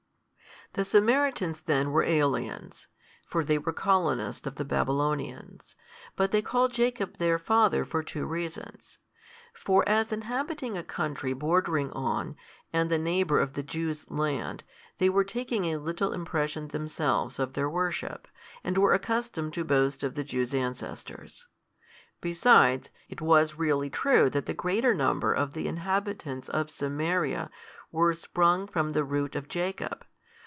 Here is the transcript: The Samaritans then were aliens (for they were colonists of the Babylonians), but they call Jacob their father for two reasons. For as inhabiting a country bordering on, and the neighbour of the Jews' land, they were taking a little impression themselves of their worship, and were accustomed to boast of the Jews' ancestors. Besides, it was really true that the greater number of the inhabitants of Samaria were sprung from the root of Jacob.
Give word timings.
The 0.73 0.85
Samaritans 0.85 1.59
then 1.65 1.91
were 1.91 2.03
aliens 2.03 2.87
(for 3.27 3.43
they 3.43 3.57
were 3.57 3.73
colonists 3.73 4.47
of 4.47 4.55
the 4.55 4.63
Babylonians), 4.63 5.75
but 6.15 6.31
they 6.31 6.41
call 6.41 6.69
Jacob 6.69 7.17
their 7.17 7.37
father 7.37 7.83
for 7.83 8.01
two 8.01 8.25
reasons. 8.25 8.97
For 9.53 9.83
as 9.85 10.13
inhabiting 10.13 10.77
a 10.77 10.81
country 10.83 11.33
bordering 11.33 11.91
on, 11.91 12.37
and 12.71 12.89
the 12.89 12.97
neighbour 12.97 13.37
of 13.37 13.51
the 13.51 13.63
Jews' 13.63 14.09
land, 14.09 14.63
they 14.97 15.09
were 15.09 15.25
taking 15.25 15.65
a 15.65 15.75
little 15.75 16.13
impression 16.13 16.69
themselves 16.69 17.37
of 17.37 17.51
their 17.51 17.69
worship, 17.69 18.29
and 18.63 18.77
were 18.77 18.93
accustomed 18.93 19.53
to 19.55 19.65
boast 19.65 20.03
of 20.03 20.15
the 20.15 20.23
Jews' 20.23 20.53
ancestors. 20.53 21.47
Besides, 22.21 22.91
it 23.09 23.19
was 23.19 23.55
really 23.55 23.89
true 23.89 24.29
that 24.29 24.45
the 24.45 24.53
greater 24.53 24.93
number 24.93 25.33
of 25.33 25.51
the 25.51 25.67
inhabitants 25.67 26.47
of 26.47 26.69
Samaria 26.69 27.49
were 27.91 28.13
sprung 28.13 28.67
from 28.67 28.93
the 28.93 29.03
root 29.03 29.35
of 29.35 29.49
Jacob. 29.49 30.05